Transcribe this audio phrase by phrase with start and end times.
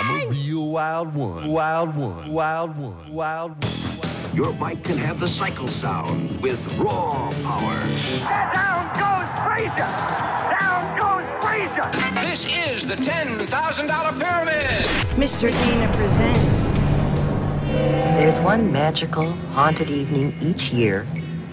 [0.00, 1.46] I'm a real wild one.
[1.46, 2.32] Wild one.
[2.32, 3.12] Wild one.
[3.12, 4.34] Wild one.
[4.34, 7.74] Your bike can have the cycle sound with raw power.
[8.54, 9.90] Down goes Frazier!
[10.58, 11.90] Down goes Frazier!
[12.22, 14.86] This is the $10,000 pyramid.
[15.20, 15.50] Mr.
[15.50, 16.72] Dana presents.
[18.16, 21.04] There's one magical, haunted evening each year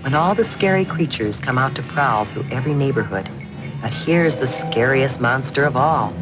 [0.03, 3.29] when all the scary creatures come out to prowl through every neighborhood.
[3.81, 6.13] But here's the scariest monster of all.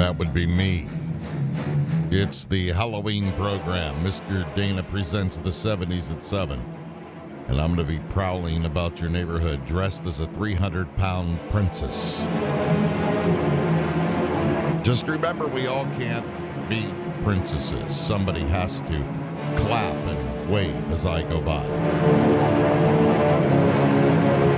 [0.00, 0.88] That would be me.
[2.10, 4.02] It's the Halloween program.
[4.02, 4.46] Mr.
[4.54, 6.58] Dana presents the 70s at 7.
[7.48, 12.20] And I'm going to be prowling about your neighborhood dressed as a 300 pound princess.
[14.82, 16.24] Just remember, we all can't
[16.70, 16.88] be
[17.22, 17.94] princesses.
[17.94, 18.98] Somebody has to
[19.58, 21.62] clap and wave as I go by.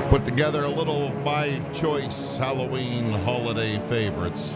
[0.09, 4.54] Put together a little of my choice Halloween holiday favorites.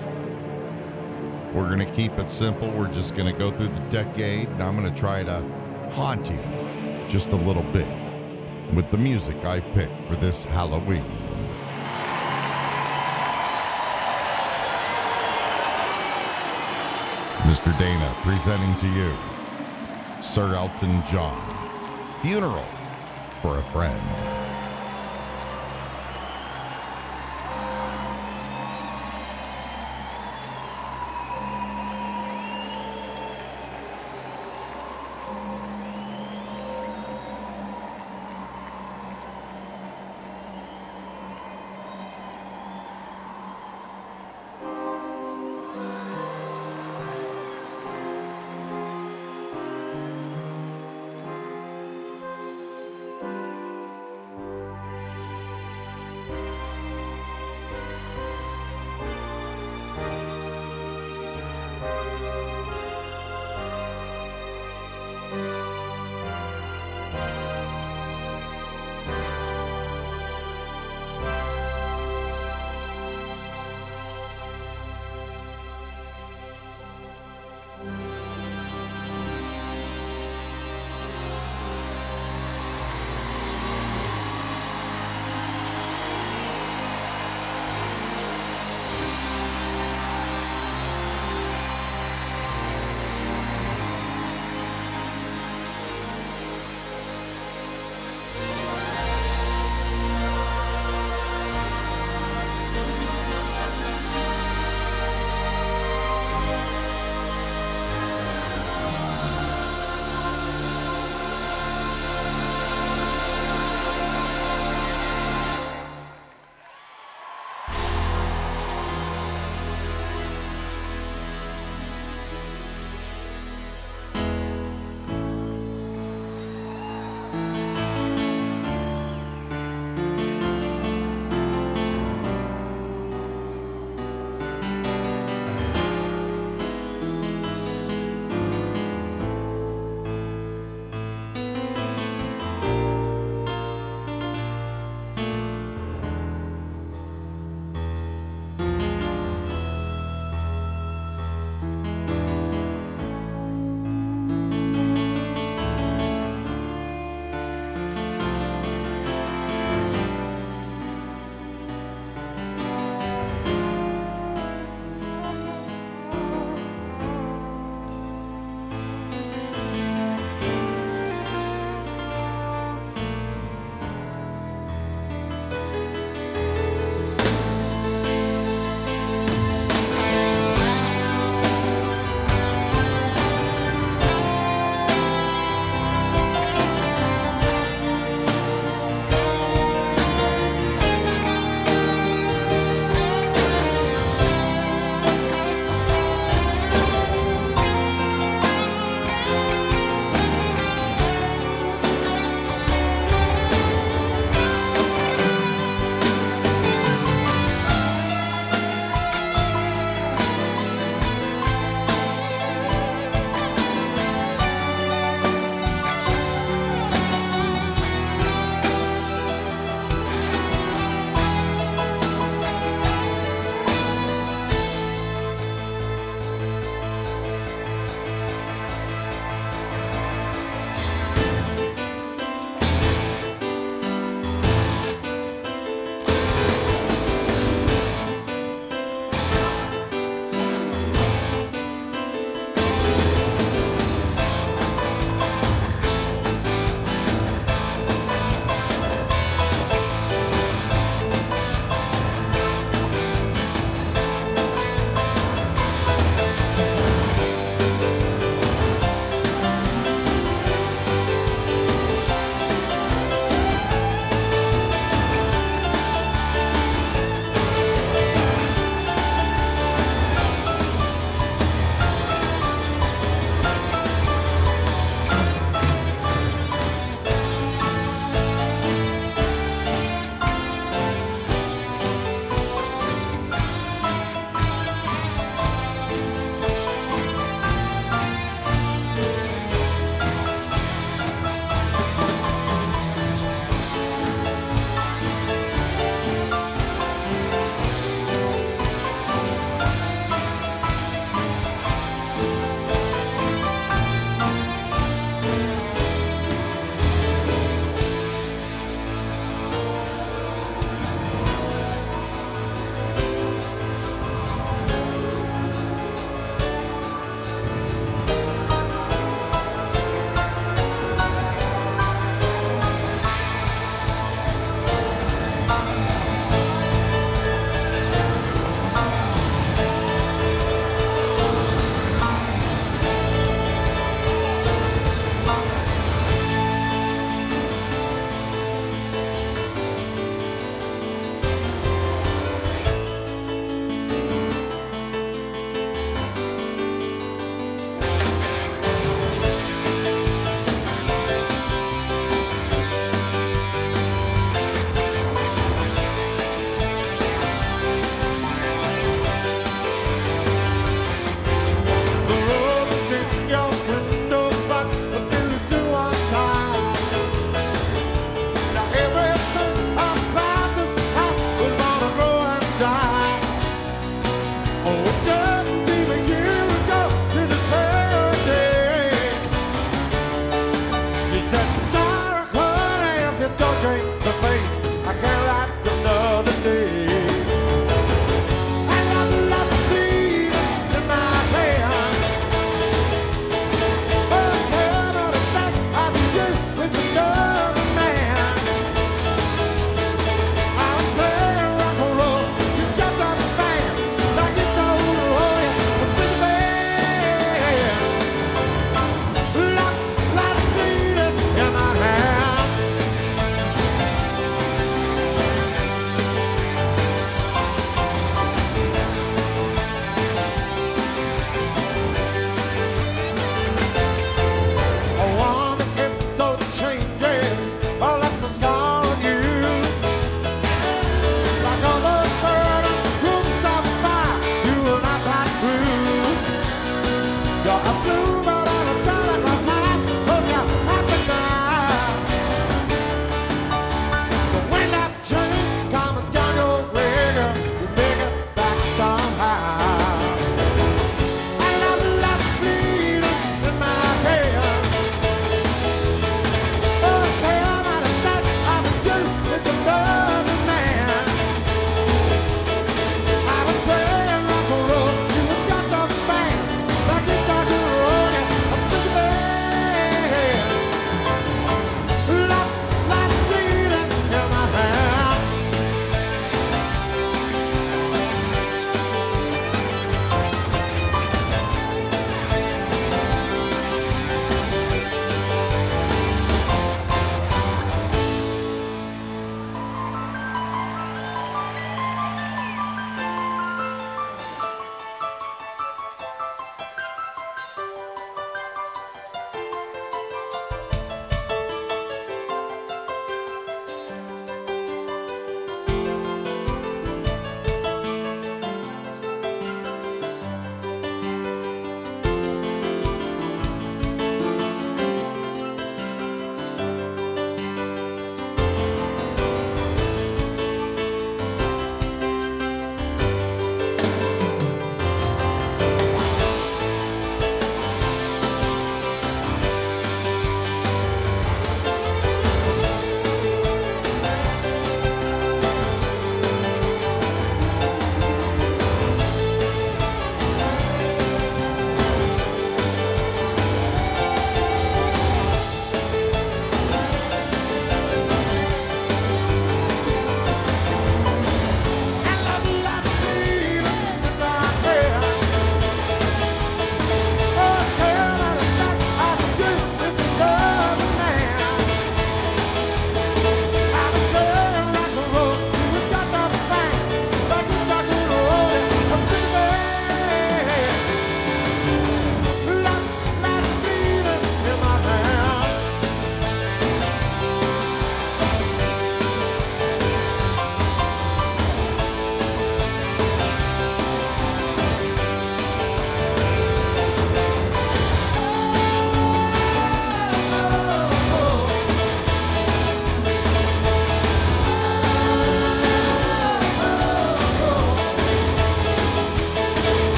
[1.57, 2.71] We're going to keep it simple.
[2.71, 5.41] We're just going to go through the decade, and I'm going to try to
[5.93, 6.39] haunt you
[7.09, 7.89] just a little bit
[8.75, 11.03] with the music I've picked for this Halloween.
[17.49, 17.79] Mr.
[17.79, 19.15] Dana presenting to you
[20.21, 21.41] Sir Elton John,
[22.21, 22.67] Funeral
[23.41, 24.36] for a Friend.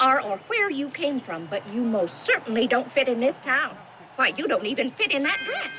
[0.00, 3.76] are or where you came from, but you most certainly don't fit in this town.
[4.16, 5.70] Why, you don't even fit in that dress.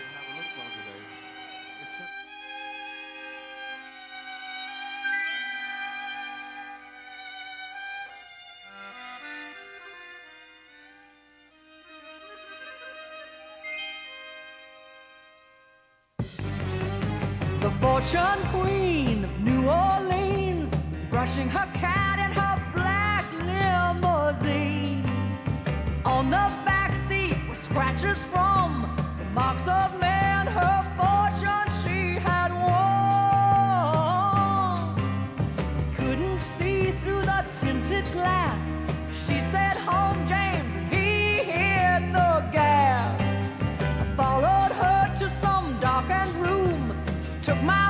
[17.60, 22.01] The fortune queen of New Orleans is brushing her cat
[26.32, 32.72] the backseat were scratches from the marks of man, her fortune she had won.
[35.90, 38.82] He couldn't see through the tinted glass.
[39.12, 43.02] She said, Home, James, and he hit the gas.
[43.82, 46.82] I followed her to some darkened room.
[47.26, 47.81] She took my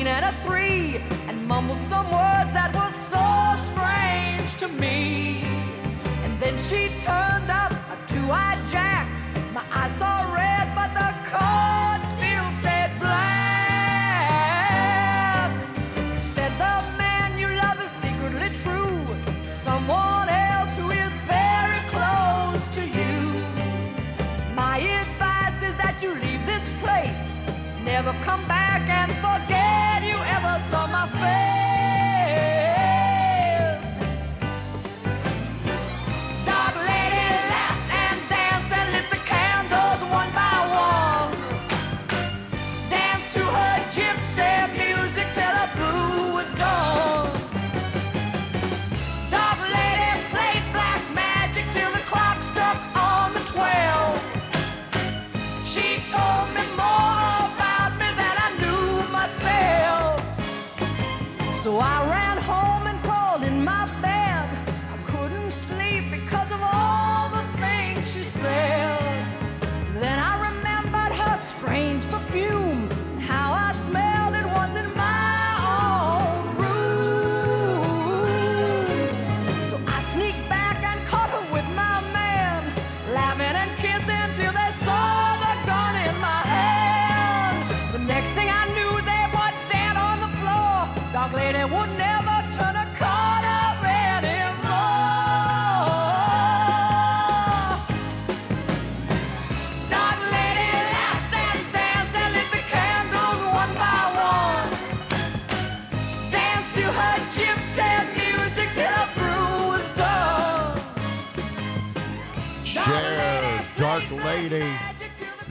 [0.00, 5.42] a queen and a three, and mumbled some words that were so strange to me.
[6.24, 9.06] And then she turned up a two-eyed jack.
[9.52, 13.20] My eyes saw red, but the card still stayed black.
[16.20, 19.04] She said the man you love is secretly true
[19.44, 23.34] to someone else who is very close to you.
[24.54, 27.36] My advice is that you leave this place,
[27.84, 28.59] never come back
[31.20, 31.59] saw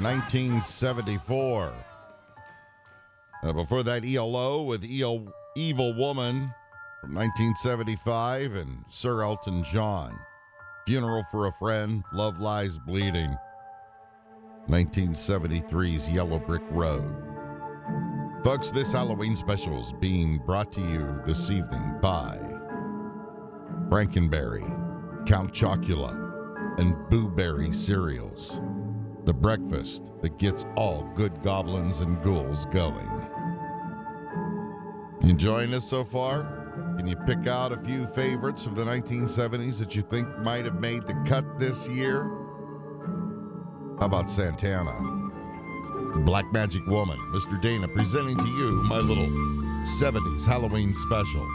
[0.10, 1.72] 1974.
[3.44, 6.52] Uh, before that, ELO with EL, Evil Woman
[7.00, 10.18] from 1975 and Sir Elton John.
[10.88, 13.38] Funeral for a Friend, Love Lies Bleeding.
[14.68, 17.16] 1973's Yellow Brick Road.
[18.44, 22.36] Folks, this Halloween special is being brought to you this evening by
[23.90, 24.66] Frankenberry,
[25.28, 28.60] Count Chocula, and Booberry cereals.
[29.30, 33.08] The breakfast that gets all good goblins and ghouls going.
[35.22, 36.96] Enjoying this so far?
[36.98, 40.82] Can you pick out a few favorites from the 1970s that you think might have
[40.82, 42.24] made the cut this year?
[44.00, 44.98] How about Santana?
[46.26, 47.62] Black Magic Woman, Mr.
[47.62, 49.28] Dana presenting to you my little
[50.02, 51.48] 70s Halloween special.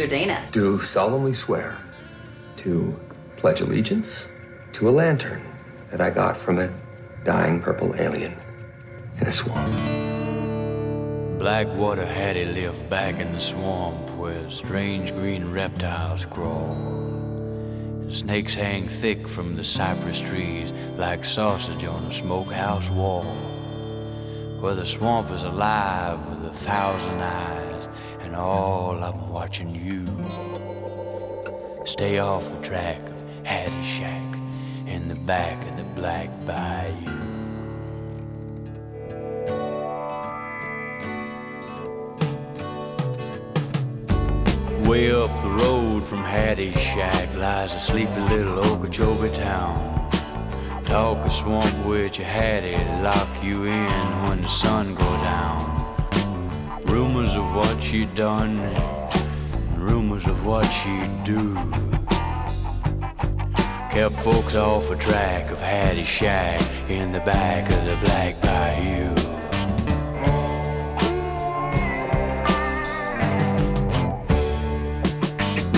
[0.00, 0.08] Mr.
[0.08, 0.48] Dana.
[0.50, 1.76] do solemnly swear
[2.56, 2.98] to
[3.36, 4.24] pledge allegiance
[4.72, 5.42] to a lantern
[5.90, 6.72] that I got from a
[7.22, 8.34] dying purple alien
[9.20, 9.70] in a swamp.
[11.38, 16.72] Blackwater Hattie lived back in the swamp where strange green reptiles crawl.
[16.72, 23.24] And snakes hang thick from the cypress trees like sausage on a smokehouse wall.
[24.60, 27.59] Where the swamp is alive with a thousand eyes, and
[28.40, 30.04] all 'em watching you.
[31.84, 34.34] Stay off the track of Hattie Shack
[34.86, 37.18] in the back of the Black Bayou.
[44.88, 49.76] Way up the road from Hattie's shack lies a sleepy little Okeechobee town.
[50.84, 55.79] Talk a swamp witch Hattie, lock you in when the sun go down.
[56.90, 58.58] Rumors of what she done,
[59.76, 61.54] rumors of what she'd do.
[63.92, 69.14] Kept folks off a track of Hattie's shack in the back of the Black Bayou.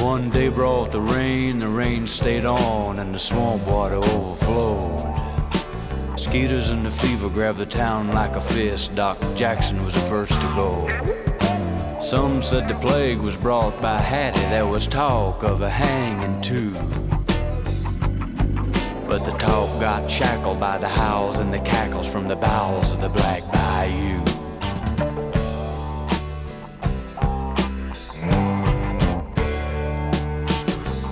[0.03, 5.12] One day brought the rain, the rain stayed on, and the swamp water overflowed.
[6.33, 8.95] Skeeters and the fever grabbed the town like a fist.
[8.95, 10.89] Doc Jackson was the first to go.
[12.01, 14.41] Some said the plague was brought by Hattie.
[14.49, 16.73] There was talk of a hanging too.
[19.07, 23.03] But the talk got shackled by the howls and the cackles from the bowels of
[23.03, 24.19] the Black Bayou.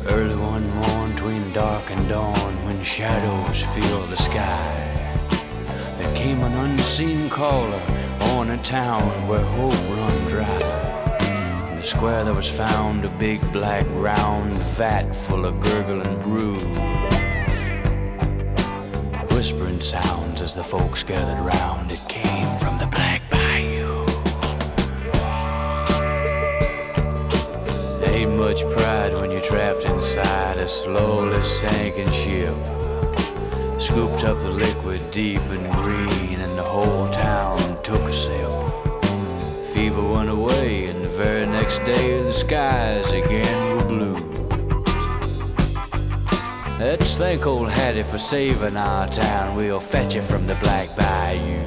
[0.09, 4.90] Early one morn, between dark and dawn, when shadows fill the sky,
[6.23, 7.83] came an unseen caller
[8.37, 11.71] on a town where hope run dry.
[11.71, 16.59] In the square there was found a big black round vat full of gurgling brew.
[19.35, 21.91] Whispering sounds as the folks gathered round.
[21.91, 24.05] It came from the Black Bayou.
[28.01, 32.80] There ain't much pride when you're trapped inside a slowly sinking ship.
[33.91, 38.49] Scooped up the liquid deep and green, and the whole town took a sip.
[39.75, 44.15] Fever went away, and the very next day the skies again were blue.
[46.79, 49.57] Let's thank old Hattie for saving our town.
[49.57, 51.61] We'll fetch you from the Black Bayou.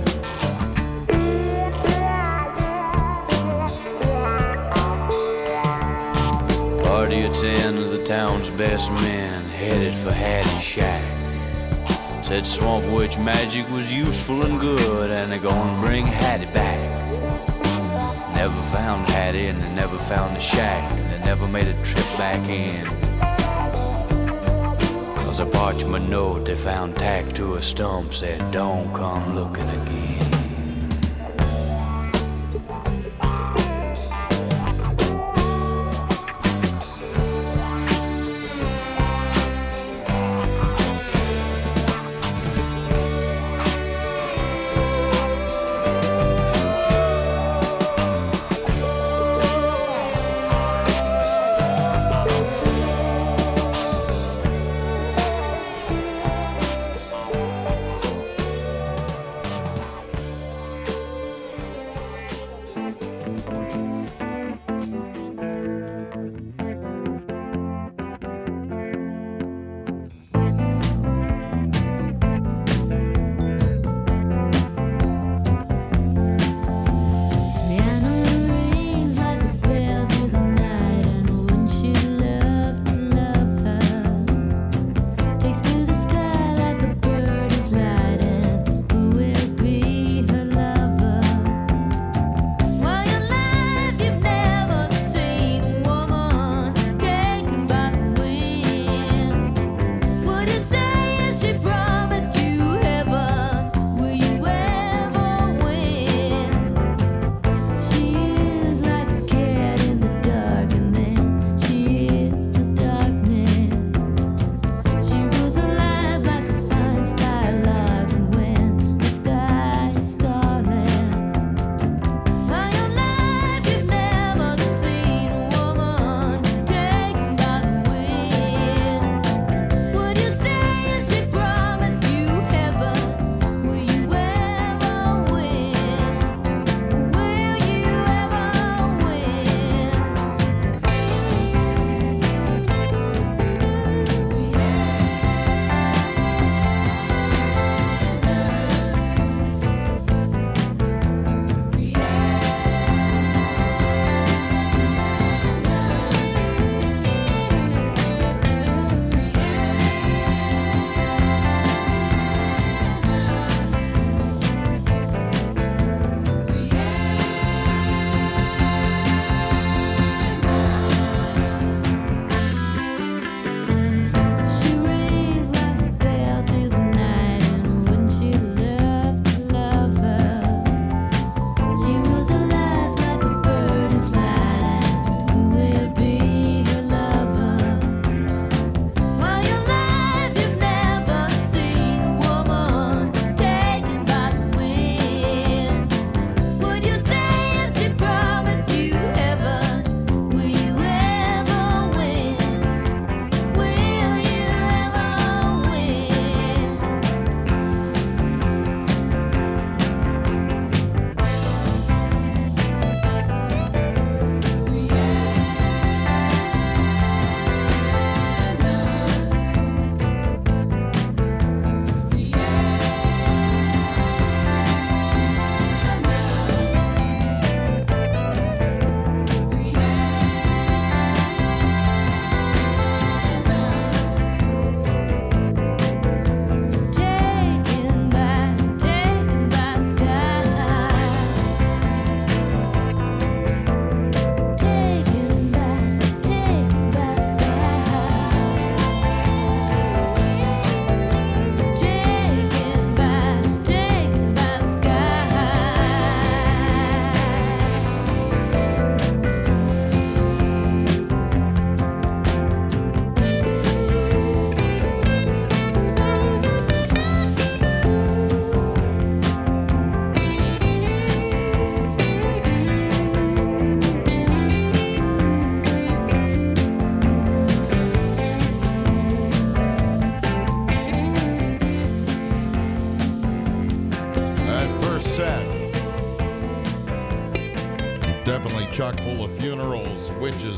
[6.83, 11.12] Party of ten of the town's best men headed for Hattie's shack.
[12.23, 16.79] Said Swamp Witch magic was useful and good, and they're gonna bring Hattie back.
[18.33, 20.89] Never found Hattie, and they never found the shack.
[20.93, 22.86] And they never made a trip back in.
[25.27, 30.22] Was a parchment note they found tacked to a stump said, Don't come looking again.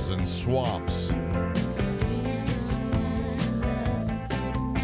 [0.05, 1.07] Witches, and swamps.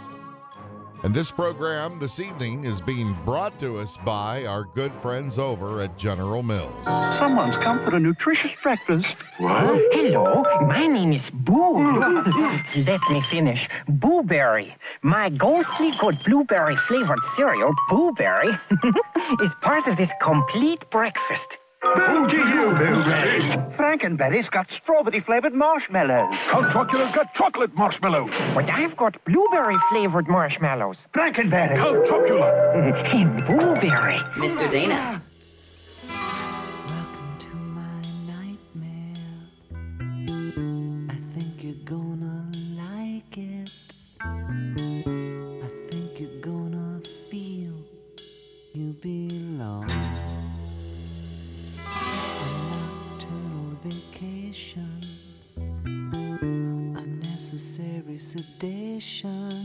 [1.04, 5.82] And this program this evening is being brought to us by our good friends over
[5.82, 6.86] at General Mills.
[7.18, 9.14] Someone's come for a nutritious breakfast.
[9.36, 9.52] What?
[9.52, 11.76] Oh, hello, my name is Boo.
[12.86, 13.68] Let me finish.
[13.86, 14.74] Booberry.
[15.02, 18.58] My ghostly good blueberry flavored cereal, Booberry,
[19.42, 21.58] is part of this complete breakfast.
[21.94, 23.40] Boo to you, Blueberry.
[23.76, 26.34] Frankenberry's got strawberry flavored marshmallows.
[26.50, 28.30] Count Chocula's got chocolate marshmallows.
[28.54, 30.96] But I've got blueberry flavored marshmallows.
[31.14, 31.76] Frankenberry.
[31.76, 33.14] Count Chocula.
[33.14, 34.18] and Booberry.
[34.36, 34.70] Mr.
[34.70, 35.22] Dana.
[59.04, 59.63] Sedation.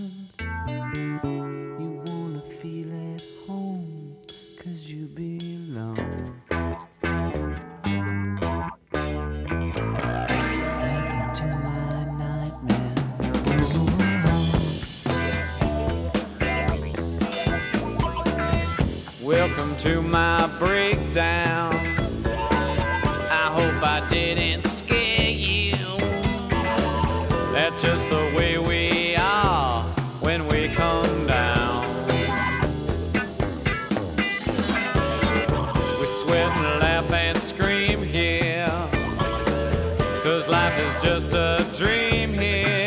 [41.01, 42.78] Just a dream here.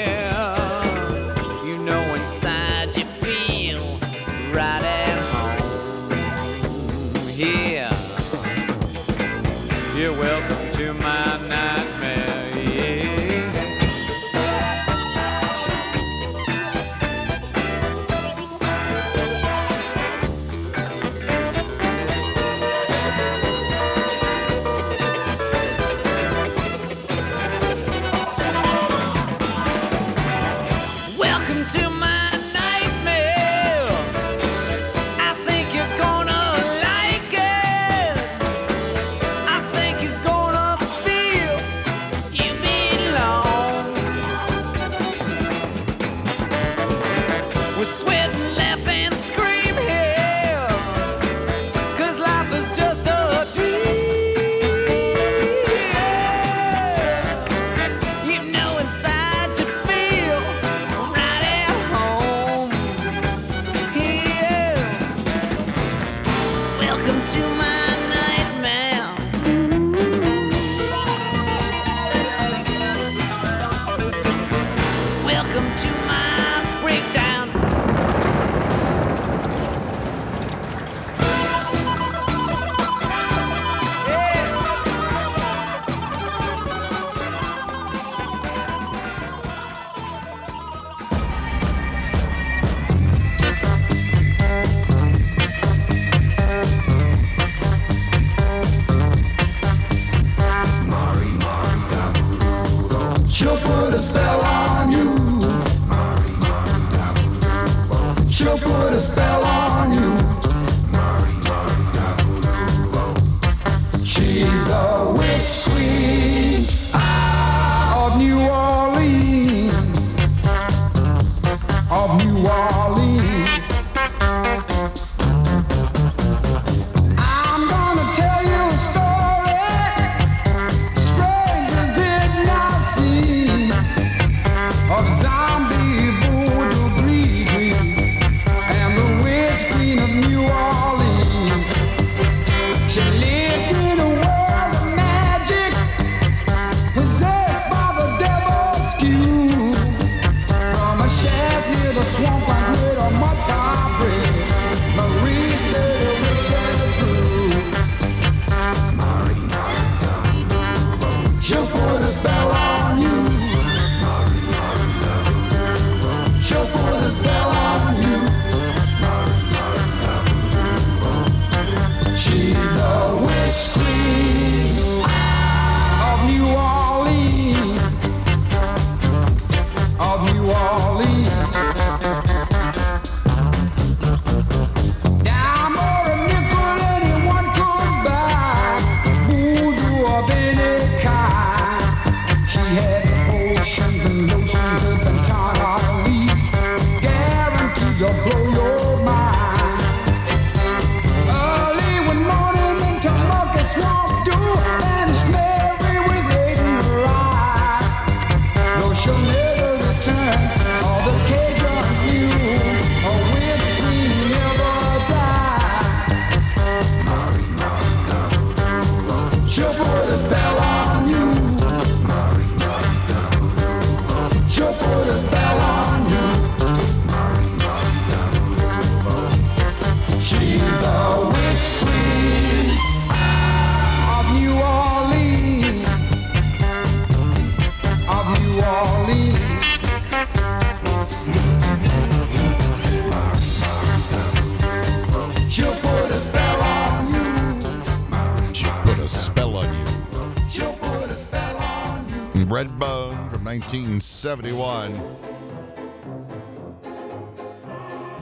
[253.52, 254.94] 1971.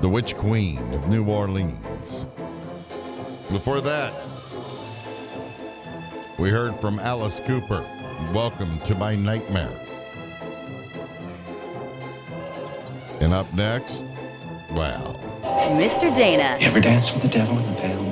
[0.00, 2.26] The Witch Queen of New Orleans.
[3.52, 4.12] Before that,
[6.36, 7.86] we heard from Alice Cooper.
[8.34, 9.70] Welcome to my nightmare.
[13.20, 14.06] And up next,
[14.72, 15.14] wow.
[15.78, 16.12] Mr.
[16.16, 16.56] Dana.
[16.58, 18.09] You ever dance with the devil in the pale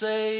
[0.00, 0.39] say,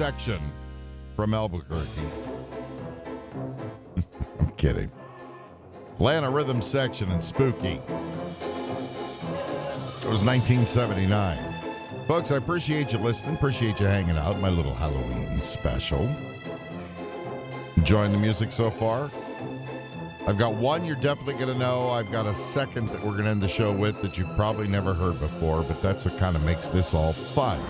[0.00, 0.40] Section
[1.14, 1.84] from Albuquerque.
[4.40, 4.90] I'm kidding.
[5.96, 7.82] Atlanta Rhythm Section and Spooky.
[9.98, 11.36] It was 1979.
[12.08, 13.34] Folks, I appreciate you listening.
[13.34, 14.40] Appreciate you hanging out.
[14.40, 16.08] My little Halloween special.
[17.76, 19.10] Enjoying the music so far?
[20.26, 21.90] I've got one you're definitely going to know.
[21.90, 24.66] I've got a second that we're going to end the show with that you've probably
[24.66, 27.60] never heard before, but that's what kind of makes this all fun.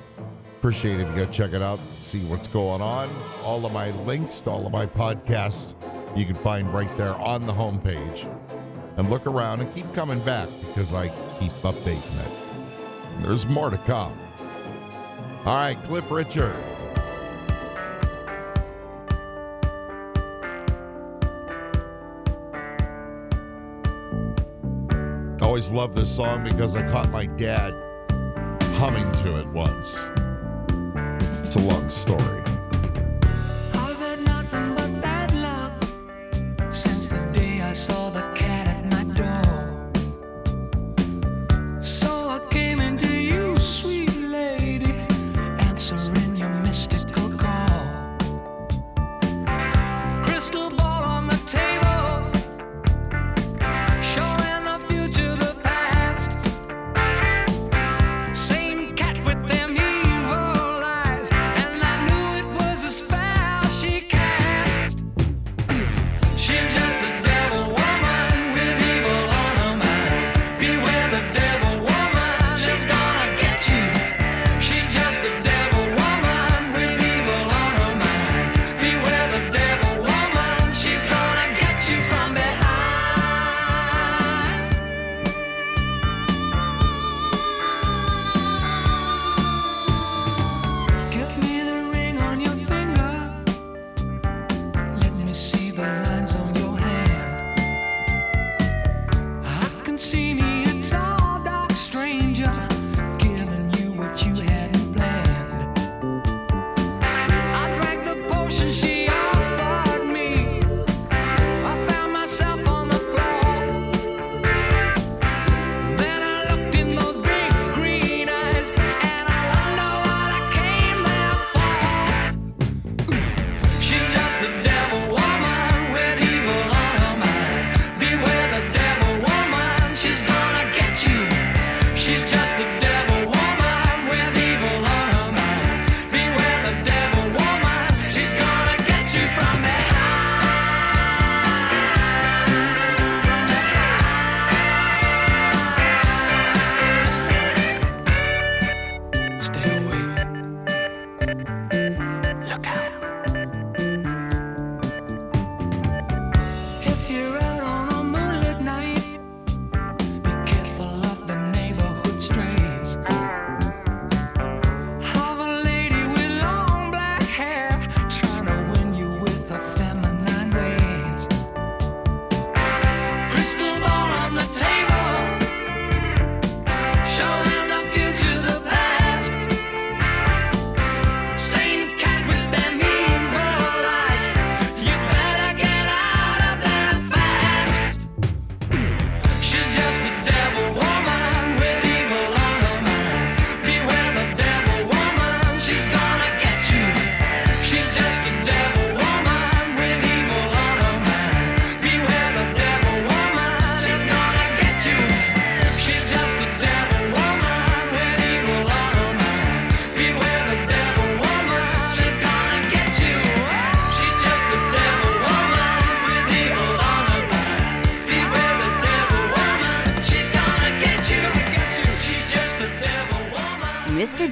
[0.57, 3.13] Appreciate it if you go check it out, see what's going on.
[3.43, 5.75] All of my links to all of my podcasts
[6.15, 8.25] you can find right there on the homepage.
[8.95, 12.31] And look around and keep coming back because I keep updating it.
[13.21, 14.17] There's more to come.
[15.45, 16.55] All right, Cliff Richard.
[25.53, 27.75] always loved this song because I caught my dad
[28.73, 29.99] humming to it once.
[31.45, 32.42] It's a long story.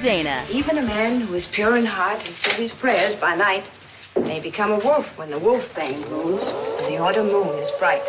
[0.02, 0.44] Dana.
[0.50, 3.70] Even a man who is pure in heart and says his prayers by night
[4.16, 8.02] may become a wolf when the wolf bane rules and the autumn moon is bright.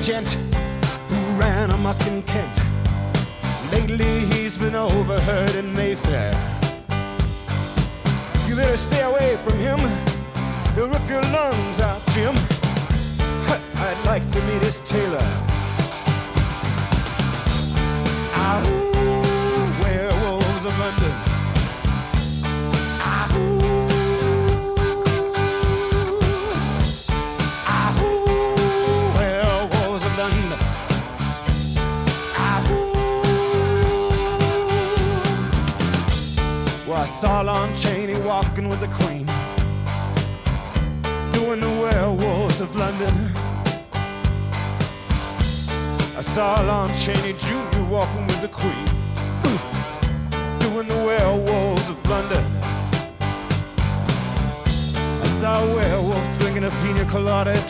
[0.00, 0.49] Gent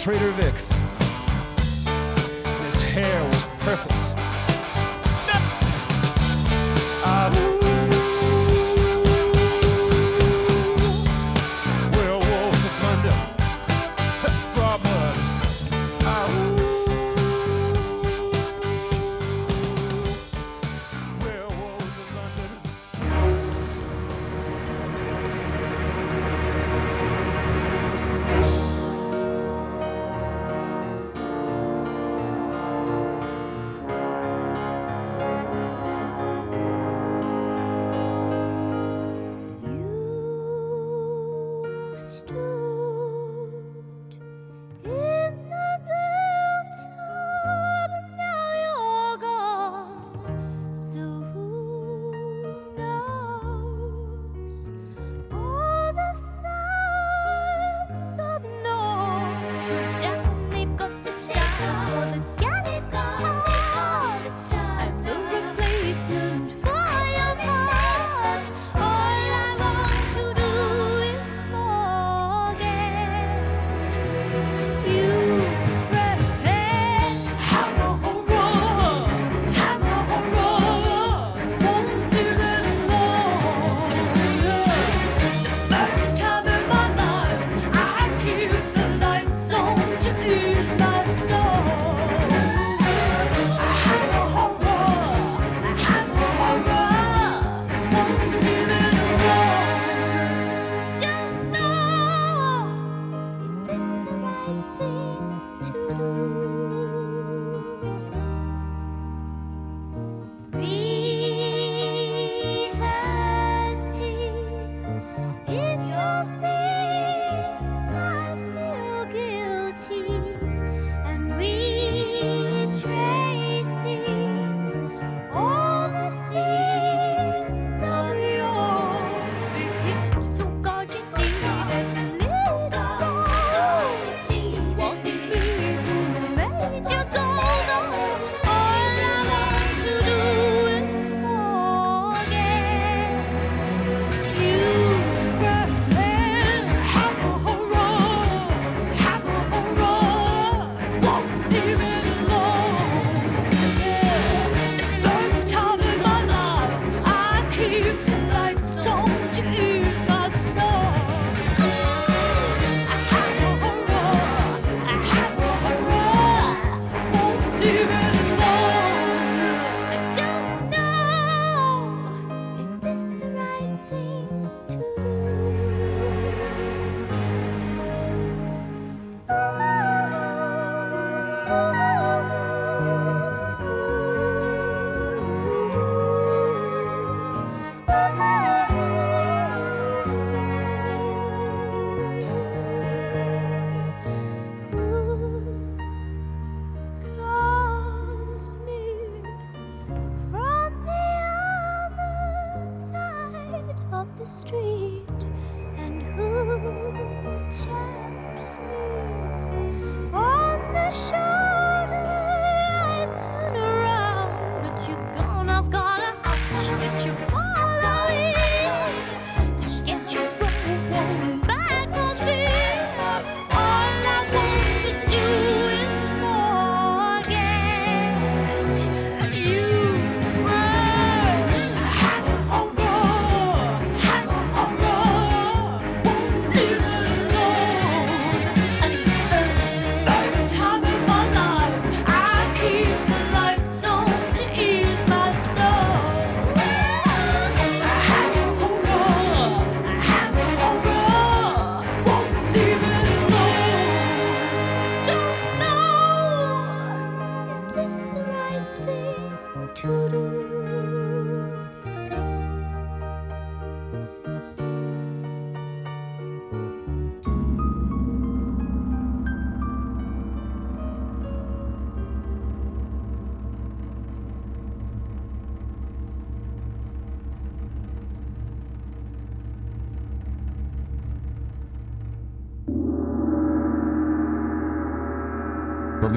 [0.01, 0.70] Trader Vic's.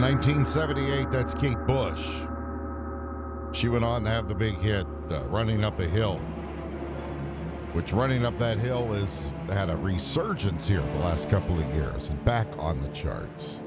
[0.04, 2.26] 1978, that's Kate Bush.
[3.54, 6.18] She went on to have the big hit, uh, Running Up a Hill,
[7.72, 12.10] which Running Up That Hill has had a resurgence here the last couple of years
[12.10, 13.62] and back on the charts.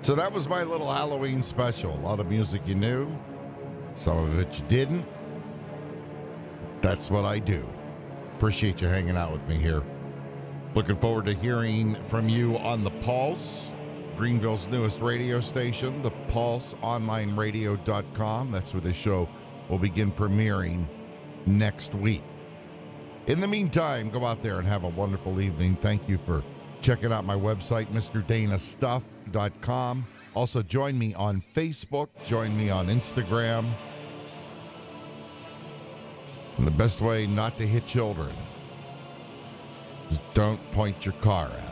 [0.00, 1.94] So that was my little Halloween special.
[1.96, 3.14] A lot of music you knew,
[3.96, 5.04] some of it you didn't.
[6.80, 7.68] That's what I do.
[8.36, 9.82] Appreciate you hanging out with me here.
[10.74, 13.70] Looking forward to hearing from you on The Pulse,
[14.16, 18.50] Greenville's newest radio station, the pulseonlineradio.com.
[18.50, 19.28] That's where the show
[19.68, 20.86] will begin premiering
[21.46, 22.22] next week.
[23.26, 25.76] In the meantime, go out there and have a wonderful evening.
[25.76, 26.42] Thank you for
[26.82, 30.06] checking out my website, MrDanaStuff.com.
[30.34, 33.72] Also, join me on Facebook, join me on Instagram.
[36.56, 38.32] And the best way not to hit children
[40.10, 41.69] is don't point your car at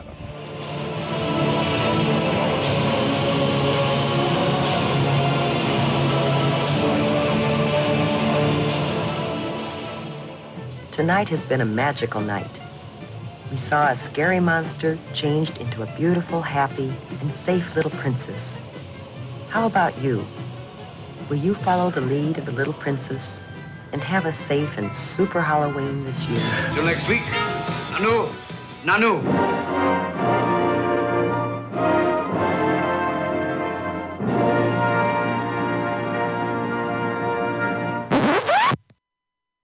[10.99, 12.59] Tonight has been a magical night.
[13.51, 18.59] We saw a scary monster changed into a beautiful, happy, and safe little princess.
[19.47, 20.27] How about you?
[21.29, 23.39] Will you follow the lead of the little princess
[23.93, 26.73] and have a safe and super Halloween this year?
[26.73, 27.23] Till next week.
[27.93, 28.29] Nanu.
[28.83, 29.68] Nanu.